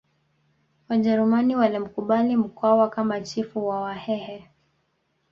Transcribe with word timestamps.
Wajerumani 0.89 1.55
walimkubali 1.55 2.35
Mkwawa 2.37 2.89
kama 2.89 3.21
chifu 3.21 3.67
wa 3.67 3.81
Wahehe 3.81 4.49